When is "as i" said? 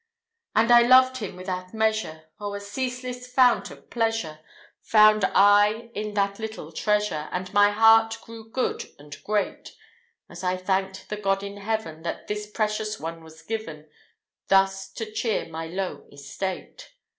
10.27-10.57